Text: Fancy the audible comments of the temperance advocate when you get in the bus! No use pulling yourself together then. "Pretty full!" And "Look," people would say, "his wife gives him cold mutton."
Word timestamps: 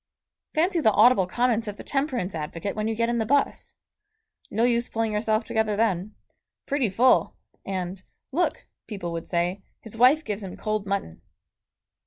Fancy 0.55 0.79
the 0.79 0.89
audible 0.93 1.27
comments 1.27 1.67
of 1.67 1.77
the 1.77 1.83
temperance 1.83 2.33
advocate 2.33 2.75
when 2.75 2.87
you 2.87 2.95
get 2.95 3.07
in 3.07 3.19
the 3.19 3.23
bus! 3.27 3.75
No 4.49 4.63
use 4.63 4.89
pulling 4.89 5.11
yourself 5.11 5.43
together 5.43 5.75
then. 5.75 6.15
"Pretty 6.65 6.89
full!" 6.89 7.35
And 7.67 8.01
"Look," 8.31 8.65
people 8.87 9.11
would 9.11 9.27
say, 9.27 9.61
"his 9.79 9.95
wife 9.95 10.25
gives 10.25 10.41
him 10.41 10.57
cold 10.57 10.87
mutton." 10.87 11.21